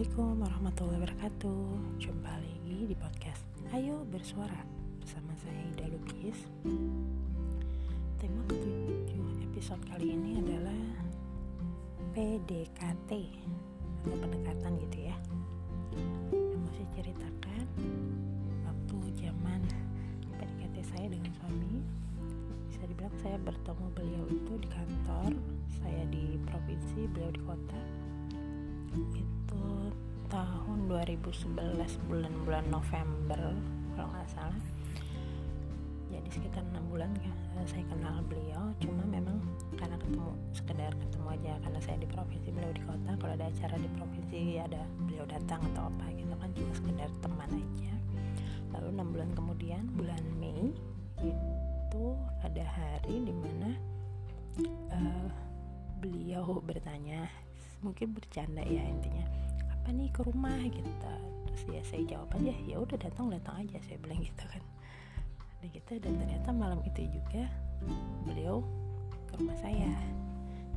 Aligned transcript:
warahmatullahi 0.00 0.96
wabarakatuh. 0.96 1.60
Jumpa 2.00 2.32
lagi 2.32 2.88
di 2.88 2.96
podcast 2.96 3.44
Ayo 3.76 4.00
Bersuara 4.08 4.64
Bersama 4.96 5.28
saya 5.44 5.60
Ida 5.76 5.92
Lubis 5.92 6.40
Tema 8.16 8.40
ketujuh 8.48 9.44
episode 9.44 9.84
kali 9.92 10.16
ini 10.16 10.40
adalah 10.40 10.80
PDKT 12.16 13.10
Atau 14.08 14.16
pendekatan 14.24 14.72
gitu 14.88 14.98
ya. 15.04 15.16
Yang 16.32 16.56
mau 16.64 16.72
saya 16.72 16.88
ceritakan 16.96 17.64
Waktu 18.64 18.96
zaman 19.20 19.60
PDKT 20.32 20.76
saya 20.96 21.06
dengan 21.12 21.32
suami 21.44 21.84
Bisa 22.72 22.88
dibilang 22.88 23.16
saya 23.20 23.36
bertemu 23.36 23.86
beliau 23.92 24.24
itu 24.32 24.52
di 24.64 24.68
kantor 24.72 25.36
Saya 25.76 26.08
di 26.08 26.40
provinsi, 26.48 27.04
beliau 27.12 27.32
di 27.36 27.42
kota 27.44 27.80
tahun 30.70 30.86
2011 30.86 32.06
bulan-bulan 32.06 32.62
November 32.70 33.42
kalau 33.98 34.06
nggak 34.14 34.30
salah. 34.30 34.62
Jadi 36.14 36.28
sekitar 36.30 36.62
enam 36.62 36.86
bulan 36.86 37.10
ya 37.18 37.34
saya 37.66 37.82
kenal 37.90 38.22
beliau. 38.30 38.70
Cuma 38.78 39.02
memang 39.10 39.42
karena 39.74 39.98
ketemu 39.98 40.30
sekedar 40.54 40.94
ketemu 40.94 41.26
aja 41.26 41.52
karena 41.66 41.80
saya 41.82 41.98
di 41.98 42.06
provinsi 42.06 42.48
beliau 42.54 42.70
di 42.70 42.82
kota. 42.86 43.10
Kalau 43.18 43.32
ada 43.34 43.46
acara 43.50 43.74
di 43.82 43.90
provinsi 43.98 44.38
ada 44.62 44.82
beliau 45.10 45.26
datang 45.26 45.58
atau 45.74 45.90
apa 45.90 46.06
gitu 46.14 46.34
kan 46.38 46.50
cuma 46.54 46.72
sekedar 46.78 47.10
teman 47.18 47.50
aja. 47.50 47.92
Lalu 48.70 48.86
enam 48.94 49.08
bulan 49.10 49.30
kemudian 49.34 49.82
bulan 49.98 50.22
Mei 50.38 50.70
itu 51.18 52.06
ada 52.46 52.62
hari 52.62 53.26
di 53.26 53.34
mana 53.34 53.74
uh, 54.94 55.28
beliau 55.98 56.62
bertanya 56.62 57.26
mungkin 57.82 58.14
bercanda 58.14 58.62
ya 58.62 58.86
intinya 58.86 59.49
apa 59.90 59.98
nih 59.98 60.14
ke 60.14 60.22
rumah 60.22 60.62
gitu. 60.70 61.14
Terus 61.50 61.62
ya 61.66 61.82
saya 61.82 62.02
jawab 62.06 62.30
aja 62.38 62.54
ya 62.62 62.78
udah 62.78 62.94
datang 62.94 63.26
datang 63.26 63.66
aja 63.66 63.74
saya 63.82 63.98
bilang 63.98 64.22
gitu 64.30 64.44
kan. 64.46 64.62
Dan 65.58 65.66
gitu 65.74 65.92
dan 65.98 66.12
ternyata 66.14 66.48
malam 66.54 66.78
itu 66.86 67.10
juga 67.10 67.50
beliau 68.22 68.62
ke 69.26 69.34
rumah 69.34 69.58
saya. 69.58 69.90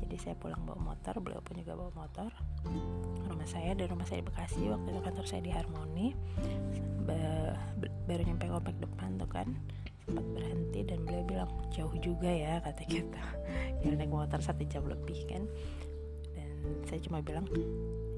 Jadi 0.00 0.16
saya 0.16 0.32
pulang 0.40 0.64
bawa 0.64 0.96
motor 0.96 1.20
beliau 1.20 1.44
pun 1.44 1.60
juga 1.60 1.76
bawa 1.76 1.92
motor. 1.92 2.32
Rumah 3.28 3.44
saya 3.44 3.76
dari 3.76 3.92
rumah 3.92 4.08
saya 4.08 4.24
di 4.24 4.32
Bekasi 4.32 4.64
waktu 4.72 4.88
itu 4.88 5.00
kantor 5.04 5.26
saya 5.28 5.40
di 5.44 5.52
Harmoni. 5.52 6.08
Baru 8.08 8.22
nyampe 8.24 8.48
komplek 8.48 8.80
depan 8.80 9.20
tuh 9.20 9.28
kan 9.28 9.48
sempat 10.08 10.24
berhenti 10.32 10.88
dan 10.88 11.04
beliau 11.04 11.24
bilang 11.28 11.52
jauh 11.68 11.92
juga 12.00 12.32
ya 12.32 12.64
kata 12.64 12.80
kita. 12.88 13.24
Ya 13.84 13.92
naik 13.92 14.08
motor 14.08 14.40
satu 14.40 14.64
jam 14.64 14.88
lebih 14.88 15.28
kan 15.28 15.44
saya 16.86 16.98
cuma 17.02 17.18
bilang 17.20 17.46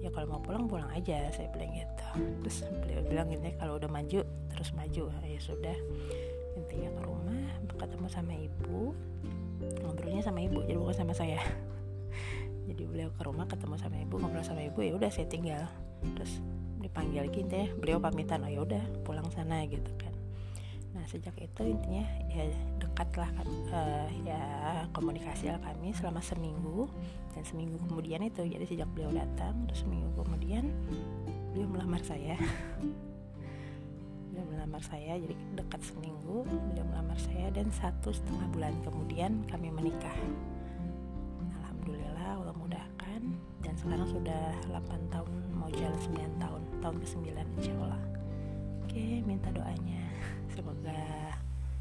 ya 0.04 0.12
kalau 0.12 0.36
mau 0.36 0.40
pulang 0.42 0.68
pulang 0.68 0.88
aja 0.92 1.28
saya 1.32 1.48
bilang 1.52 1.72
gitu. 1.72 2.06
Terus 2.44 2.56
beliau 2.84 3.02
bilang 3.08 3.28
ini 3.32 3.50
kalau 3.56 3.76
udah 3.80 3.90
maju 3.90 4.20
terus 4.52 4.70
maju. 4.76 5.10
Ya 5.24 5.40
sudah 5.40 5.76
intinya 6.54 6.90
ke 6.94 7.00
rumah 7.02 7.42
ketemu 7.74 8.06
sama 8.06 8.32
ibu 8.38 8.94
ngobrolnya 9.82 10.22
sama 10.22 10.40
ibu 10.44 10.60
jadi 10.64 10.78
bukan 10.78 10.96
sama 10.96 11.12
saya. 11.16 11.40
Jadi 12.64 12.80
beliau 12.88 13.12
ke 13.12 13.20
rumah 13.28 13.44
ketemu 13.44 13.76
sama 13.76 14.00
ibu 14.00 14.16
ngobrol 14.16 14.40
sama 14.40 14.64
ibu 14.64 14.80
ya 14.80 14.96
udah 14.96 15.12
saya 15.12 15.28
tinggal. 15.28 15.68
Terus 16.16 16.40
dipanggil 16.80 17.28
lagi 17.28 17.44
intinya 17.44 17.68
beliau 17.76 17.98
pamitan 18.00 18.44
oh 18.44 18.50
ya 18.52 18.60
udah 18.64 18.84
pulang 19.04 19.28
sana 19.32 19.64
gitu 19.68 19.88
kan 20.00 20.13
nah 20.94 21.02
sejak 21.10 21.34
itu 21.42 21.62
intinya 21.66 22.06
ya 22.30 22.46
dekatlah 22.78 23.26
uh, 23.74 24.06
ya 24.22 24.38
komunikasi 24.94 25.50
lah 25.50 25.58
kami 25.58 25.90
selama 25.90 26.22
seminggu. 26.22 26.86
Dan 27.34 27.42
seminggu 27.42 27.82
kemudian 27.90 28.22
itu 28.22 28.46
jadi 28.46 28.62
sejak 28.62 28.86
beliau 28.94 29.10
datang 29.10 29.66
terus 29.66 29.82
seminggu 29.82 30.14
kemudian 30.14 30.70
beliau 31.50 31.66
melamar 31.66 31.98
saya. 32.06 32.38
Beliau 34.30 34.46
melamar 34.50 34.82
saya 34.86 35.18
jadi 35.18 35.34
dekat 35.58 35.82
seminggu 35.82 36.46
beliau 36.46 36.86
melamar 36.86 37.18
saya 37.18 37.50
dan 37.50 37.70
satu 37.74 38.14
setengah 38.14 38.46
bulan 38.54 38.74
kemudian 38.86 39.42
kami 39.50 39.74
menikah. 39.74 40.14
Alhamdulillah 41.58 42.38
Allah 42.38 42.54
mudahkan. 42.54 43.20
Dan 43.66 43.74
sekarang 43.74 44.06
sudah 44.06 44.54
8 44.70 45.10
tahun 45.10 45.32
mau 45.58 45.70
jalan 45.74 45.98
9 45.98 46.42
tahun 46.42 46.62
tahun 46.84 46.96
ke 47.02 47.06
9 47.18 47.58
insya 47.58 47.74
Allah 47.82 48.13
oke 48.94 49.26
minta 49.26 49.50
doanya. 49.50 50.06
Semoga 50.54 51.02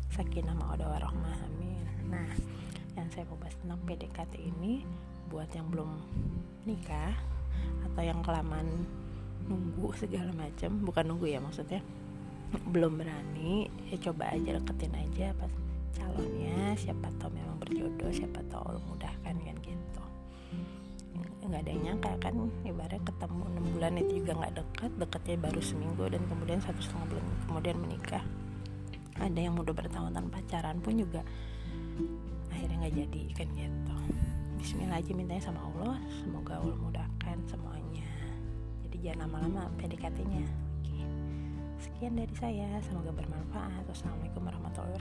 sakinah 0.10 0.58
mawaddah 0.58 0.98
warahmah 0.98 1.46
amin. 1.46 1.86
Nah 2.10 2.26
yang 2.98 3.06
saya 3.14 3.30
mau 3.30 3.38
bahas 3.38 3.54
tentang 3.62 3.78
PDKT 3.86 4.34
ini 4.42 4.82
buat 5.30 5.46
yang 5.54 5.70
belum 5.70 5.94
nikah 6.66 7.14
atau 7.86 8.02
yang 8.02 8.18
kelamaan 8.26 8.90
nunggu 9.46 9.94
segala 9.94 10.34
macam 10.34 10.74
bukan 10.82 11.06
nunggu 11.14 11.30
ya 11.30 11.38
maksudnya 11.38 11.86
belum 12.74 12.98
berani 12.98 13.70
ya 13.94 14.10
coba 14.10 14.34
aja 14.34 14.58
deketin 14.58 14.98
aja 14.98 15.38
pas 15.38 15.54
calonnya 15.94 16.74
siapa 16.82 17.14
tahu 17.22 17.30
memang 17.30 17.62
berjodoh 17.62 18.10
siapa 18.10 18.42
tahu 18.50 18.74
mudahkan 18.90 19.38
kan 19.38 19.53
gitu 19.53 19.53
nggak 21.54 21.70
ada 21.70 21.72
yang 21.78 21.84
nyangka 21.86 22.12
kan? 22.18 22.34
Ibarat 22.66 23.02
ketemu 23.06 23.42
enam 23.46 23.66
bulan 23.78 23.94
itu 24.02 24.12
juga 24.26 24.32
nggak 24.42 24.54
dekat 24.58 24.92
dekatnya 24.98 25.38
baru 25.38 25.62
seminggu 25.62 26.04
dan 26.10 26.22
kemudian 26.26 26.60
satu 26.66 26.82
setengah 26.82 27.06
bulan 27.14 27.26
kemudian 27.46 27.78
menikah. 27.78 28.24
Ada 29.22 29.38
yang 29.38 29.54
udah 29.62 29.74
bertahun-tahun 29.78 30.34
pacaran 30.34 30.82
pun 30.82 30.98
juga 30.98 31.22
akhirnya 32.50 32.90
nggak 32.90 32.96
jadi 33.06 33.24
kan 33.38 33.48
gitu. 33.54 33.96
Bismillah 34.58 34.98
aja 34.98 35.12
mintanya 35.14 35.44
sama 35.46 35.62
Allah 35.62 36.02
semoga 36.26 36.58
Allah 36.58 36.78
mudahkan 36.82 37.38
semuanya. 37.46 38.10
Jadi 38.90 38.98
jangan 39.06 39.30
lama-lama 39.30 39.70
PDKT-nya. 39.78 40.50
Sekian 41.78 42.18
dari 42.18 42.34
saya 42.34 42.82
semoga 42.82 43.14
bermanfaat. 43.14 43.86
Wassalamualaikum 43.86 44.42
warahmatullahi 44.42 44.98